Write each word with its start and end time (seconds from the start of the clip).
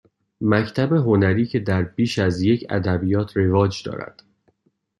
مکتب 0.41 0.93
هنری 0.93 1.45
که 1.45 1.59
در 1.59 1.81
بیش 1.81 2.19
از 2.19 2.41
یک 2.41 2.65
ادبیات 2.69 3.37
رواج 3.37 3.83
دارد 3.83 4.23